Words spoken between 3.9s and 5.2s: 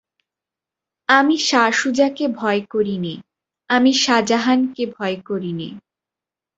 শাজাহানকে ভয়